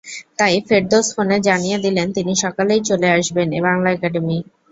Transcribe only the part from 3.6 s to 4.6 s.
Bangla academy.